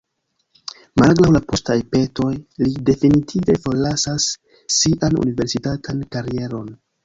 Malgraŭ 1.01 1.29
la 1.35 1.41
postaj 1.51 1.75
petoj, 1.97 2.31
li 2.65 2.73
definitive 2.89 3.59
forlasas 3.69 4.29
sian 4.81 5.23
universitatan 5.27 6.05
karieron. 6.19 6.77